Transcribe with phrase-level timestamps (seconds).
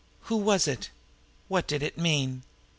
[0.21, 0.89] Who was it?
[1.47, 2.41] What did it mean?